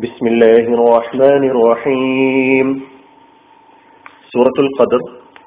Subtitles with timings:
[0.00, 2.66] بسم الله الرحمن الرحيم
[4.32, 5.02] സൂറത്തുൽ ഖദർ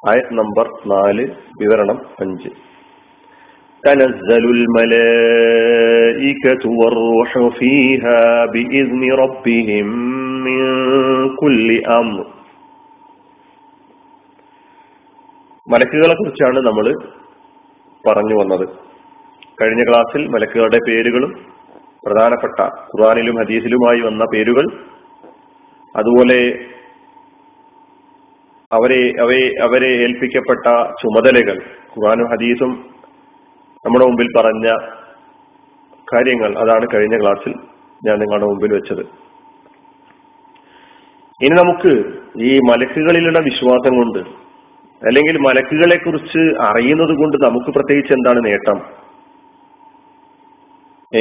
[0.05, 1.24] ആയത് നമ്പർ നാല്
[1.62, 2.52] വിവരണം അഞ്ച്
[3.84, 5.84] تنزل الملائكة
[6.79, 9.88] والروح فيها بإذن ربهم
[10.46, 10.61] من
[11.36, 12.25] كل أمر
[15.68, 16.86] മലക്കുകളെ കുറിച്ചാണ് നമ്മൾ
[18.04, 18.66] പറഞ്ഞു വന്നത്
[19.57, 21.32] കഴിഞ്ഞ ക്ലാസ്സിൽ മലക്കുകളുടെ പേരുകളും
[22.07, 24.64] പ്രധാനപ്പെട്ട ഖുറാനിലും ഹദീസിലുമായി വന്ന പേരുകൾ.
[25.96, 26.58] അതുപോലെ
[28.72, 30.67] അവരെ അവയെ അവരെ ഏൽപ്പിക്കപ്പെട്ട
[31.03, 31.63] ചുമതലകൾ
[31.99, 32.72] ഖുറാനും ഹദീസും
[33.86, 34.67] നമ്മുടെ മുമ്പിൽ പറഞ്ഞ
[36.14, 36.58] കാര്യങ്ങൾ.
[36.58, 37.55] അതാണ് കഴിഞ്ഞ ക്ലാസ്സിൽ
[38.06, 39.00] ഞാൻ നിങ്ങളുടെ മുമ്പിൽ വെച്ചത്.
[41.42, 41.92] ഇനി നമുക്ക്
[42.42, 44.19] ഈ മലക്കുകളിലുള്ള വിശ്വാസം കൊണ്ട്
[45.06, 49.03] അല്ലെങ്കിൽ മലക്കുകളെ കുറിച്ച് അറിയുന്നത് കൊണ്ട് നമുക്ക് പ്രത്യേകിച്ച് എന്താണ് നേട്ടം?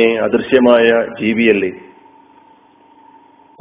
[0.01, 1.71] അദൃശ്യമായ ജീവിയല്ലേ?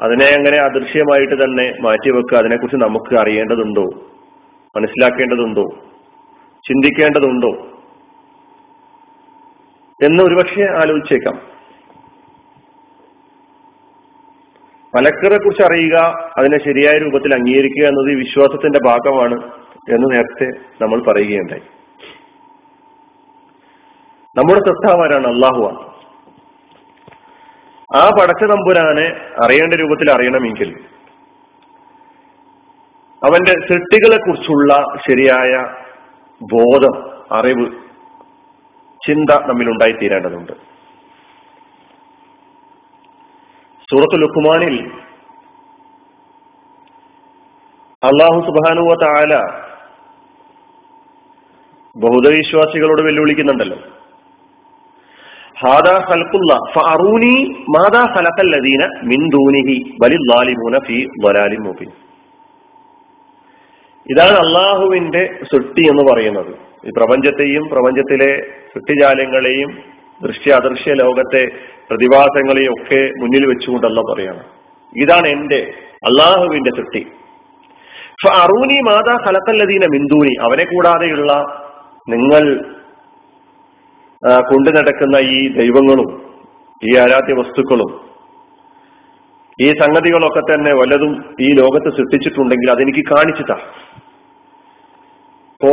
[0.03, 3.83] അതിനെ അങ്ങനെ അദൃശ്യമായിട്ട് തന്നെ മാറ്റിവെക്കുക അതിനെക്കുറിച്ച് നമുക്ക് അറിയേണ്ടതുണ്ടോ?
[4.77, 5.69] മനസ്സിലാക്കേണ്ടതുണ്ടോ?
[6.69, 7.49] ചിന്തിക്കേണ്ടതുണ്ടോ?
[10.03, 11.35] എന്ന് ഒരുപക്ഷെ ആലോചിച്ചേക്കാം.
[14.97, 15.97] മലക്കറെ കുറിച്ച് അറിയുക
[16.39, 19.35] അതിനെ ശരിയായ രൂപത്തിൽ അംഗീകരിക്കുക എന്നത് ഈ വിശ്വാസത്തിന്റെ ഭാഗമാണ്
[19.95, 20.51] എന്ന് നേരത്തെ
[20.85, 21.63] നമ്മൾ പറയുകയുണ്ടായി.
[24.37, 25.92] നമ്മുടെ സത്താവാരാണ് അള്ളാഹുവാണ്
[27.97, 29.07] ആ പടച്ച തമ്പുരാനെ
[29.45, 30.71] അറിയേണ്ട രൂപത്തിൽ അറിയണമെങ്കിൽ
[33.23, 34.73] അവന്റെ സൃഷ്ടികളെ കുറിച്ചുള്ള
[35.07, 35.53] ശരിയായ
[36.41, 36.95] ബോധം
[37.39, 37.67] അറിവ്
[39.01, 40.53] ചിന്ത നമ്മിൽ ഉണ്ടായിത്തീരേണ്ടതുണ്ട്
[43.89, 44.77] സൂറത്ത് ലുക്കുമാനിൽ
[48.03, 49.33] അള്ളാഹു സുബാനുവ താല
[51.97, 53.79] ബഹുദവിശ്വാസികളോട് വെല്ലുവിളിക്കുന്നുണ്ടല്ലോ.
[64.07, 66.53] ഇതാണ് അള്ളാഹുവിന്റെ സൃഷ്ടി എന്ന് പറയുന്നത്.
[66.87, 68.43] ഈ പ്രപഞ്ചത്തെയും പ്രപഞ്ചത്തിലെ
[68.75, 69.79] സൃഷ്ടിജാലങ്ങളെയും
[70.23, 71.47] ദൃശ്യ അദൃശ്യ ലോകത്തെ
[71.91, 74.47] പ്രതിഭാസങ്ങളെയും ഒക്കെ മുന്നിൽ വെച്ചുകൊണ്ടല്ല പറയണം
[74.97, 75.75] ഇതാണ് എന്റെ
[76.07, 77.07] അള്ളാഹുവിന്റെ സൃഷ്ടി.
[78.31, 81.33] അറൂനി മാതാ ഫലത്തല്ലതീന മിന്ദൂനി അവനെ കൂടാതെയുള്ള
[82.09, 82.75] നിങ്ങൾ
[84.23, 86.23] കൊണ്ടു നടക്കുന്ന ഈ ദൈവങ്ങളും
[86.83, 88.13] ഈ ആരാധ്യ വസ്തുക്കളും
[89.59, 93.57] ഈ സംഗതികളൊക്കെ തന്നെ വല്ലതും ഈ ലോകത്ത് സൃഷ്ടിച്ചിട്ടുണ്ടെങ്കിൽ അതെനിക്ക് കാണിച്ചു താ
[95.53, 95.73] ഇപ്പോ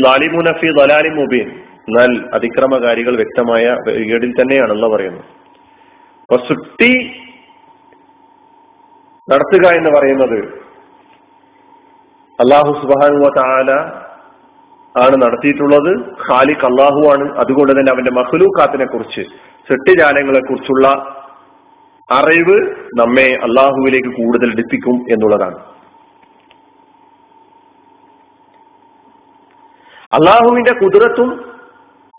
[0.00, 1.48] ലാലിമുനഫി ദലാലി മുബീൻ
[1.88, 5.24] എന്നാൽ അതിക്രമകാരികൾ വ്യക്തമായ വീടിൽ തന്നെയാണല്ലോ പറയുന്നത്.
[6.20, 6.90] അപ്പൊ സൃഷ്ടി
[9.28, 10.38] നടത്തുക എന്ന് പറയുന്നത്
[12.38, 13.70] അള്ളാഹു സുബാനുവ താല
[14.96, 15.92] ആണ് നടത്തിയിട്ടുള്ളത്.
[16.30, 17.38] ഖാലിഖ് അള്ളാഹു ആണ്.
[17.38, 19.22] അതുകൊണ്ട് തന്നെ അവന്റെ മഹ്ലൂക്കാത്തിനെ കുറിച്ച്
[19.68, 20.88] സൃഷ്ടിജാലങ്ങളെ കുറിച്ചുള്ള
[22.10, 25.58] അറിവ് നമ്മെ അള്ളാഹുവിലേക്ക് കൂടുതൽ എടുപ്പിക്കും എന്നുള്ളതാണ്.
[30.12, 31.30] അള്ളാഹുവിന്റെ കുതിരത്തും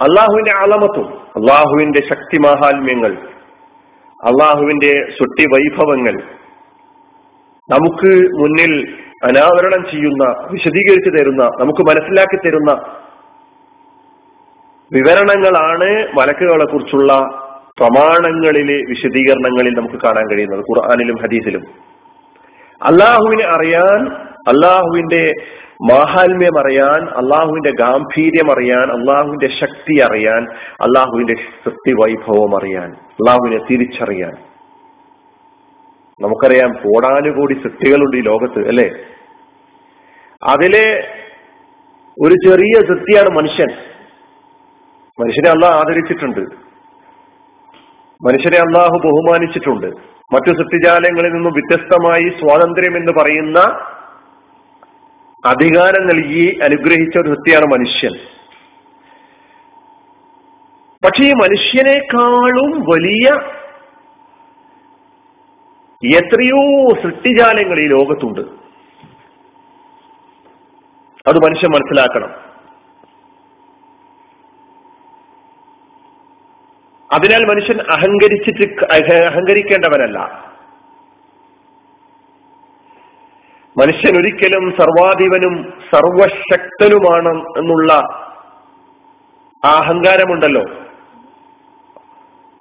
[0.02, 3.14] അള്ളാഹുവിന്റെ അളമത്തും അള്ളാഹുവിന്റെ ശക്തി മാഹാത്മ്യങ്ങൾ
[4.24, 6.24] അള്ളാഹുവിന്റെ സുട്ടി വൈഭവങ്ങൾ
[7.70, 12.72] നമുക്ക് മുന്നിൽ അനാവരണം ചെയ്യുന്ന വിശദീകരിച്ചു തരുന്ന നമുക്ക് മനസ്സിലാക്കി തരുന്ന
[14.94, 17.14] വിവരണങ്ങളാണ് മലക്കുകളെ കുറിച്ചുള്ള
[17.80, 21.62] പ്രമാണങ്ങളിലെ വിശദീകരണങ്ങളിൽ നമുക്ക് കാണാൻ കഴിയുന്നത് ഖുർആാനിലും ഹദീസിലും.
[22.82, 24.12] അള്ളാഹുവിനെ അറിയാൻ
[24.48, 25.34] അള്ളാഹുവിന്റെ
[25.92, 30.44] മാഹാത്മ്യം അറിയാൻ അള്ളാഹുവിന്റെ ഗാംഭീര്യം അറിയാൻ അള്ളാഹുവിന്റെ ശക്തി അറിയാൻ
[30.82, 31.36] അള്ളാഹുവിന്റെ
[32.02, 34.50] വൈഭവം അറിയാൻ അള്ളാഹുവിനെ തിരിച്ചറിയാൻ.
[36.22, 38.92] നമുക്കറിയാം കോടാനുകൂടി സൃഷ്ടികളുണ്ട് ഈ ലോകത്ത് അല്ലെ?
[40.44, 41.14] അതിലെ
[42.22, 43.68] ഒരു ചെറിയ സൃഷ്ടിയാണ് മനുഷ്യൻ.
[45.20, 46.40] മനുഷ്യനെ അള്ളാഹ് ആദരിച്ചിട്ടുണ്ട്.
[48.26, 49.88] മനുഷ്യനെ അള്ളാഹു ബഹുമാനിച്ചിട്ടുണ്ട്.
[50.34, 53.59] മറ്റു സൃഷ്ടിജാലങ്ങളിൽ നിന്നും വ്യത്യസ്തമായി സ്വാതന്ത്ര്യം എന്ന് പറയുന്ന
[55.46, 58.14] അധികാരം നൽകി അനുഗ്രഹിച്ച ഒരു സൃഷ്ടിയാണ് മനുഷ്യൻ.
[61.06, 63.60] പക്ഷെ ഈ മനുഷ്യനേക്കാളും വലിയ
[66.06, 68.42] എത്രയോ സൃഷ്ടിജാലങ്ങൾ ഈ ലോകത്തുണ്ട്.
[71.28, 72.52] അത് മനുഷ്യൻ മനസ്സിലാക്കണം.
[77.14, 78.84] അതിനാൽ മനുഷ്യൻ അഹങ്കരിച്ചിട്ട്
[79.14, 80.20] അഹങ്കരിക്കേണ്ടവനല്ല.
[83.78, 87.94] മനുഷ്യൻ ഒരിക്കലും സർവാധിപനും സർവശക്തനുമാണ് എന്നുള്ള
[89.66, 90.62] ആ അഹങ്കാരമുണ്ടല്ലോ.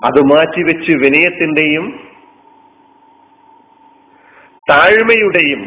[0.04, 2.09] അത് മാറ്റിവെച്ച് വിനയത്തിന്റെയും
[4.70, 5.62] താഴ്മയുടെയും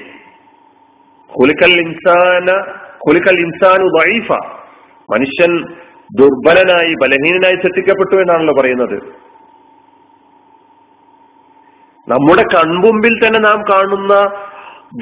[1.39, 2.49] കുലുക്കൽ ഇൻസാന
[3.07, 4.31] കുലുക്കൽ ഇൻസാനു വൈഫ
[5.13, 5.53] മനുഷ്യൻ
[6.19, 8.97] ദുർബലനായി ബലഹീനനായി സൃഷ്ടിക്കപ്പെട്ടു എന്നാണല്ലോ പറയുന്നത്.
[12.07, 14.13] നമ്മുടെ കൺമുമ്പിൽ തന്നെ നാം കാണുന്ന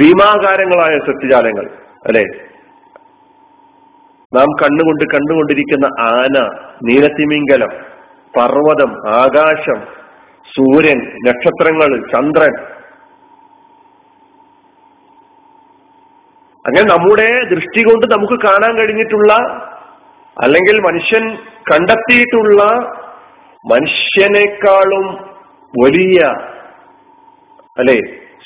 [0.01, 1.65] ഭീമാകാരങ്ങളായ സത്യജാലങ്ങൾ
[2.05, 2.25] അല്ലെ?
[4.33, 6.35] നാം കണ്ണുകൊണ്ട് കണ്ടുകൊണ്ടിരിക്കുന്ന ആന
[6.83, 7.71] നീലത്തിമിംഗലം
[8.37, 9.79] പർവതം ആകാശം
[10.45, 12.53] സൂര്യൻ നക്ഷത്രങ്ങൾ ചന്ദ്രൻ
[16.65, 19.31] അങ്ങനെ നമ്മുടെ ദൃഷ്ടി കൊണ്ട് നമുക്ക് കാണാൻ കഴിഞ്ഞിട്ടുള്ള
[20.37, 21.23] അല്ലെങ്കിൽ മനുഷ്യൻ
[21.71, 22.61] കണ്ടെത്തിയിട്ടുള്ള
[23.65, 25.05] മനുഷ്യനേക്കാളും
[25.73, 26.19] വലിയ
[27.77, 27.97] അല്ലെ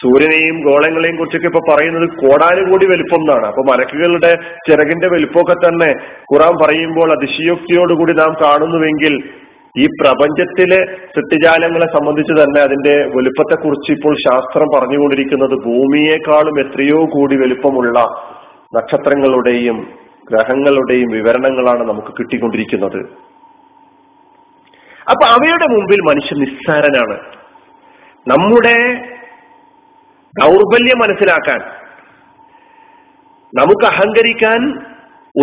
[0.01, 4.31] സൂര്യനെയും ഗോളങ്ങളെയും കുറിച്ചൊക്കെ ഇപ്പൊ പറയുന്നത് കോടാനുകൂടി വലിപ്പം എന്നാണ് അപ്പൊ മലക്കുകളുടെ
[4.67, 5.89] ചിറകിന്റെ വലിപ്പമൊക്കെ തന്നെ
[6.25, 9.13] ഖുറാൻ പറയുമ്പോൾ അതിശയോക്തിയോടുകൂടി നാം കാണുന്നുവെങ്കിൽ
[9.79, 10.79] ഈ പ്രപഞ്ചത്തിലെ
[11.15, 17.99] സൃഷ്ടിജാലങ്ങളെ സംബന്ധിച്ച് തന്നെ അതിന്റെ വലുപ്പത്തെക്കുറിച്ച് ഇപ്പോൾ ശാസ്ത്രം പറഞ്ഞുകൊണ്ടിരിക്കുന്നത് ഭൂമിയെക്കാളും എത്രയോ കൂടി വലുപ്പമുള്ള
[18.75, 19.77] നക്ഷത്രങ്ങളുടെയും
[20.29, 22.99] ഗ്രഹങ്ങളുടെയും വിവരണങ്ങളാണ് നമുക്ക് കിട്ടിക്കൊണ്ടിരിക്കുന്നത്.
[25.11, 27.17] അപ്പൊ അവയുടെ മുമ്പിൽ മനുഷ്യൻ നിസ്സാരനാണ്.
[28.27, 28.77] നമ്മുടെ
[30.33, 31.59] ദൗർബല്യം മനസ്സിലാക്കാൻ
[33.53, 34.61] നമുക്ക് അഹങ്കരിക്കാൻ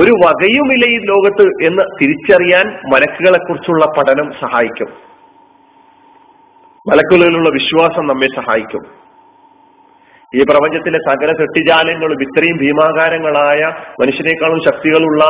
[0.00, 4.88] ഒരു വകയുമില്ല ഈ ലോകത്ത് എന്ന് തിരിച്ചറിയാൻ മലക്കുകളെ കുറിച്ചുള്ള പഠനം സഹായിക്കും.
[6.90, 9.02] മലക്കുകളിലുള്ള വിശ്വാസം നമ്മെ സഹായിക്കും.
[10.34, 15.24] ഈ പ്രപഞ്ചത്തിലെ സകല സൃഷ്ടിജാലങ്ങളും ഇത്രയും ഭീമാകാരങ്ങളായ മനുഷ്യനേക്കാളും ശക്തികളുള്ള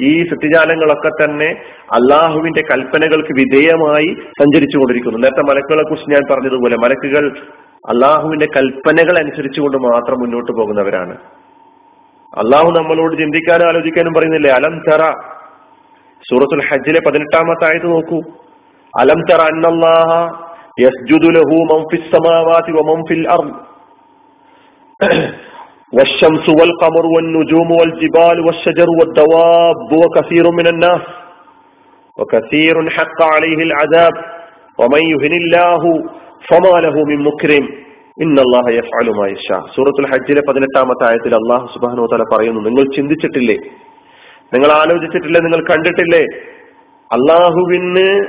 [0.00, 1.62] ഈ സൃഷ്ടിജാലങ്ങളൊക്കെ തന്നെ
[1.92, 7.38] അള്ളാഹുവിന്റെ കൽപ്പനകൾക്ക് വിധേയമായി സഞ്ചരിച്ചു കൊണ്ടിരിക്കുന്നു നേരത്തെ മലക്കുകളെ കുറിച്ച് ഞാൻ പറഞ്ഞതുപോലെ മലക്കുകൾ
[7.90, 11.18] അള്ളാഹുവിന്റെ കൽപ്പനകൾ അനുസരിച്ചുകൊണ്ട് മാത്രം മുന്നോട്ട് പോകുന്നവരാണ്.
[12.33, 15.03] അള്ളാഹു നമ്മളോട് ചിന്തിക്കാനും ആലോചിക്കാനും പറയുന്നില്ലേ അലം തറ
[16.25, 18.19] സൂറത്തുൽ ഹജ്ജിലെ പതിനെട്ടാമത്തെ ആയത് നോക്കൂ
[18.93, 20.09] അലം തറ അന്നല്ലാഹ
[20.83, 23.53] യസ്ജുദു ലഹു മൻ ഫിസ് സമാവാതി വമൻ ഫിൽ അർദ്
[25.93, 31.03] والشمس والقمر والنجوم والجبال والشجر والدواب وكثير من الناس
[32.17, 34.15] وكثير حق عليه العذاب
[34.79, 35.81] ومن يهن الله
[36.45, 37.65] فما له من مكرم
[39.76, 43.56] സൂറത്തുൽ ഹജ്ജിലെ പതിനെട്ടാമത്തെ ആയത്തിൽ അള്ളാഹു സുബ്ഹാനഹു തല പറയുന്നു നിങ്ങൾ ചിന്തിച്ചിട്ടില്ലേ?
[44.52, 45.40] നിങ്ങൾ ആലോചിച്ചിട്ടില്ലേ?
[45.40, 46.40] നിങ്ങൾ കണ്ടിട്ടില്ലേ?
[47.12, 48.24] അള്ളാഹുവിന്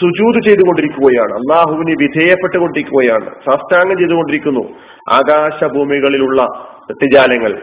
[0.00, 1.34] സുജൂത് ചെയ്തുകൊണ്ടിരിക്കുകയാണ്.
[1.34, 3.26] അള്ളാഹുവിന് വിധേയപ്പെട്ടുകൊണ്ടിരിക്കുകയാണ്.
[3.26, 4.68] സാഷ്ടാംഗം ചെയ്തുകൊണ്ടിരിക്കുന്നു.
[5.10, 6.42] ആകാശഭൂമികളിലുള്ള
[6.90, 7.62] സത്യജാലങ്ങൾ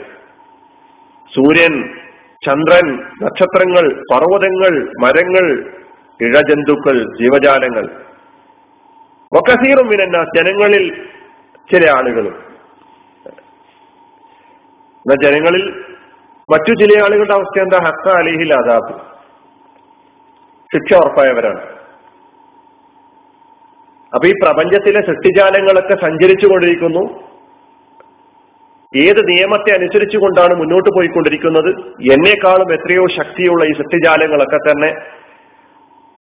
[1.35, 1.93] സൂര്യൻ
[2.45, 5.71] ചന്ദ്രൻ നക്ഷത്രങ്ങൾ പർവതങ്ങൾ മരങ്ങൾ
[6.21, 7.85] ഇഴജന്തുക്കൾ ജീവജാലങ്ങൾ.
[9.37, 11.07] ഒക്കസീറും മിനന്ന ജനങ്ങളിൽ
[11.69, 12.35] ചില ആളുകളും
[15.05, 15.63] ജനങ്ങളിൽ
[16.49, 17.77] മറ്റു ചില ആളുകളുടെ അവസ്ഥ എന്താ?
[17.87, 18.93] ഹക്ക അലിഹിൽ അതാബ്
[20.71, 21.61] ശിക്ഷ ഉറപ്പായവരാണ്.
[24.13, 27.03] അപ്പൊ ഈ പ്രപഞ്ചത്തിലെ സൃഷ്ടിജാലങ്ങളൊക്കെ സഞ്ചരിച്ചു കൊണ്ടിരിക്കുന്നു
[28.93, 31.71] ഏത് നിയമത്തെ അനുസരിച്ചുകൊണ്ടാണ് മുന്നോട്ട് പോയിക്കൊണ്ടിരിക്കുന്നത്?
[32.15, 34.91] എന്നെക്കാളും എത്രയോ ശക്തിയുള്ള ഈ സൃഷ്ടിജാലങ്ങളൊക്കെ തന്നെ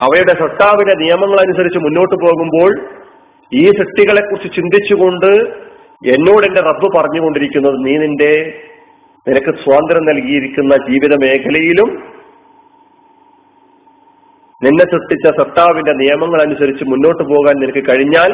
[0.00, 2.72] അവയുടെ സൃഷ്ടാവിന്റെ നിയമങ്ങൾ അനുസരിച്ച് മുന്നോട്ട് പോകുമ്പോൾ
[3.54, 5.30] ഈ സൃഷ്ടികളെ കുറിച്ച് ചിന്തിച്ചുകൊണ്ട്
[6.06, 8.62] എന്നോട് എന്റെ റബ്ബ് പറഞ്ഞുകൊണ്ടിരിക്കുന്നത് നീ നിന്റെ
[9.28, 11.90] നിനക്ക് സ്വാതന്ത്ര്യം നൽകിയിരിക്കുന്ന ജീവിത മേഖലയിലും
[14.62, 18.32] നിന്നെ സൃഷ്ടിച്ച സത്താവിന്റെ നിയമങ്ങൾ അനുസരിച്ച് മുന്നോട്ട് പോകാൻ നിനക്ക് കഴിഞ്ഞാൽ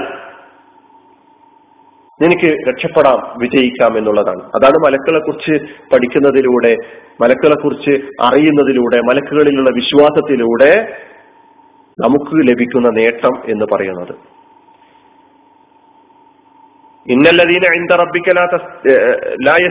[2.22, 4.42] നിനക്ക് രക്ഷപ്പെടാം വിജയിക്കാം എന്നുള്ളതാണ്.
[4.42, 5.54] അതാണ് മലക്കുകളെ കുറിച്ച്
[5.92, 6.76] പഠിക്കുന്നതിലൂടെ
[7.20, 10.96] മലക്കുകളെ കുറിച്ച് അറിയുന്നതിലൂടെ മലക്കുകളിലുള്ള വിശ്വാസത്തിലൂടെ
[11.98, 14.41] നമുക്ക് ലഭിക്കുന്ന നേട്ടം എന്ന് പറയുന്നത്.
[17.06, 17.62] ഇന്നല്ലദീന
[17.96, 18.28] റബ്ബിക
[19.46, 19.64] ലാ അൻ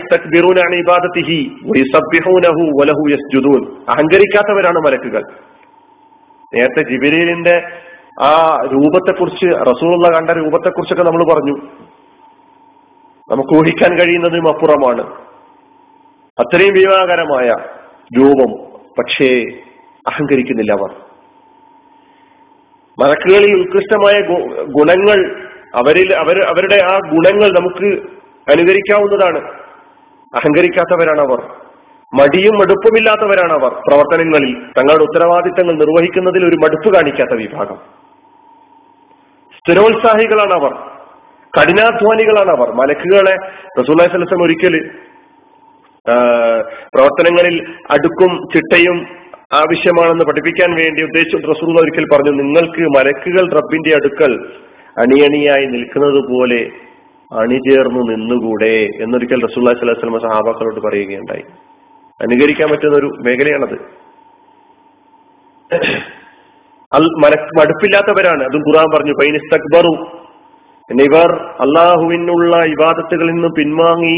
[3.11, 3.61] യസ്ജുദൂൻ.
[3.89, 5.21] അഹങ്കരിക്കാത്തവരാണ് മലക്കുകൾ.
[6.53, 7.67] നേരത്തെ ജിബിരീലിന്റെ
[8.21, 11.55] ആ രൂപത്തെക്കുറിച്ച് റസൂലുള്ള കണ്ട രൂപത്തെക്കുറിച്ചൊക്കെ നമ്മൾ പറഞ്ഞു.
[13.29, 15.03] നമുക്ക് ഊഹിക്കാൻ കഴിയുന്നതും അപ്പുറമാണ്.
[16.39, 17.55] അത്രയും ഭീമാകരമായ
[18.17, 18.51] രൂപം
[18.99, 19.45] പക്ഷേ
[20.07, 20.89] അഹങ്കരിക്കുന്നില്ല അവർ.
[22.99, 24.19] മലക്കുകളിൽ ഉത്കൃഷ്ടമായ
[24.63, 27.89] ഗുണങ്ങൾ അവരിൽ അവർ അവരുടെ ആ ഗുണങ്ങൾ നമുക്ക്
[28.51, 29.41] അനുകരിക്കാവുന്നതാണ്.
[30.35, 31.39] അഹങ്കരിക്കാത്തവരാണ് അവർ
[32.13, 34.53] മടിയും മടുപ്പുമില്ലാത്തവരാണ് അവർ പ്രവർത്തനങ്ങളിൽ.
[34.77, 37.77] തങ്ങളുടെ ഉത്തരവാദിത്തങ്ങൾ നിർവഹിക്കുന്നതിൽ ഒരു മടുപ്പ് കാണിക്കാത്ത വിഭാഗം.
[39.59, 40.73] സ്ഥിരോത്സാഹികളാണ് അവർ
[41.57, 43.35] കഠിനാധ്വാനികളാണ് അവർ മലക്കുകളെ
[43.79, 44.75] റസൂലം സ്വലം ഒരിക്കൽ
[46.95, 47.55] പ്രവർത്തനങ്ങളിൽ
[47.91, 48.97] അടുക്കും ചിട്ടയും
[49.53, 51.37] ആവശ്യമാണെന്ന് പഠിപ്പിക്കാൻ വേണ്ടി ഉദ്ദേശിച്ചു.
[51.37, 54.33] റസൂൽ ഒരിക്കൽ പറഞ്ഞു നിങ്ങൾക്ക് മലക്കുകൾ റബ്ബിന്റെ അടുക്കൽ
[55.01, 56.61] അണിയണിയായി നിൽക്കുന്നത് പോലെ
[57.39, 61.43] അണിചേർന്നു നിന്നുകൂടെ എന്നൊരിക്കൽ റസൂല്ലാ സ്വലാഹു വസ്ലമ സഹാബാക്കളോട് പറയുകയുണ്ടായി.
[62.21, 63.77] അനുകരിക്കാൻ പറ്റുന്ന ഒരു മേഖലയാണത്
[67.57, 68.41] മടുപ്പില്ലാത്തവരാണ്.
[68.43, 69.93] അതും ഖുറാൻ പറഞ്ഞു പൈനിസ്തക്ബറു
[70.89, 71.29] ഇവർ
[71.63, 74.17] അള്ളാഹുവിനുള്ള ഇബാദത്തുകളിൽ നിന്ന് പിൻവാങ്ങി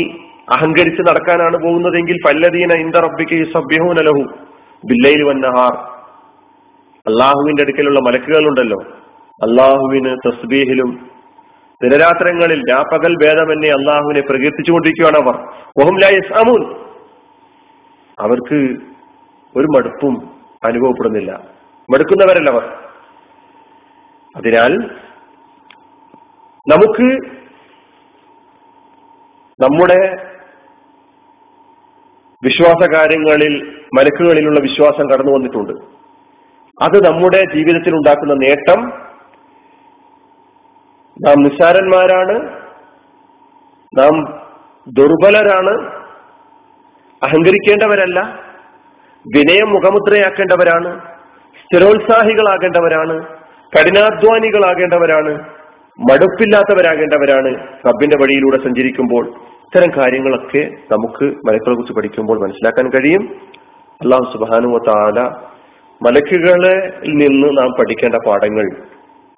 [0.51, 4.23] അഹങ്കരിച്ച് നടക്കാനാണ് പോകുന്നതെങ്കിൽ പല്ലദീന ഇന്ദ റബ്ബിക്ക് ബില്ലയിൽ
[4.83, 5.73] ബില്ലയിൽ വന്നഹാർ
[7.11, 8.79] അള്ളാഹുവിന്റെ അടുക്കലുള്ള മലക്കുകളുണ്ടല്ലോ.
[9.33, 11.09] അള്ളാഹുവിന് തസ്ബീഹിലും
[11.83, 15.35] ദിനരാത്രങ്ങളിൽ രാപ്പകൽ ഭേദമെന്നെ അള്ളാഹുവിനെ പ്രകീർത്തിച്ചുകൊണ്ടിരിക്കുകയാണ് അവർ.
[15.83, 16.75] ഓഹം ലായസാമൂൻ
[18.19, 18.75] അവർക്ക്
[19.55, 21.31] ഒരു മടുപ്പും അനുഭവപ്പെടുന്നില്ല.
[21.89, 22.63] മടുക്കുന്നവരല്ല അവർ.
[24.37, 24.77] അതിനാൽ
[26.71, 27.33] നമുക്ക്
[29.63, 30.27] നമ്മുടെ
[32.43, 35.73] വിശ്വാസ കാര്യങ്ങളിൽ മലക്കുകളിലുള്ള വിശ്വാസം കടന്നു വന്നിട്ടുണ്ട്
[36.83, 39.12] അത് നമ്മുടെ ജീവിതത്തിൽ ഉണ്ടാക്കുന്ന നേട്ടം
[41.21, 42.35] നാം നിസ്സാരന്മാരാണ്
[43.99, 44.15] നാം
[44.87, 45.73] ദുർബലരാണ്
[47.23, 48.19] അഹങ്കരിക്കേണ്ടവരല്ല
[49.35, 51.01] വിനയം മുഖമുദ്രയാക്കേണ്ടവരാണ്
[51.59, 53.23] സ്ഥിരോത്സാഹികളാകേണ്ടവരാണ്
[53.75, 55.49] കഠിനാധ്വാനികളാകേണ്ടവരാണ്
[55.99, 57.67] മടുപ്പില്ലാത്തവരാകേണ്ടവരാണ്.
[57.87, 63.23] റബ്ബിന്റെ വഴിയിലൂടെ സഞ്ചരിക്കുമ്പോൾ ഇത്തരം കാര്യങ്ങളൊക്കെ നമുക്ക് മലക്കുകളെ കുറിച്ച് പഠിക്കുമ്പോൾ മനസ്സിലാക്കാൻ കഴിയും.
[64.01, 65.19] അള്ളാഹു സുബാനുവ താല
[66.01, 68.92] മലക്കുകളിൽ നിന്ന് നാം പഠിക്കേണ്ട പാഠങ്ങൾ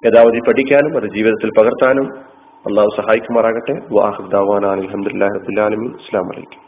[0.05, 2.07] യഥാവധി പഠിക്കാനും അത് ജീവിതത്തിൽ പകർത്താനും
[2.67, 3.75] അള്ളാഹു സഹായിക്കുമാറാകട്ടെ.
[3.91, 6.61] വാഹുദാവാൻ അലഹമുല്ലാ റബുലാലമി അസ്ലാം വലൈക്കും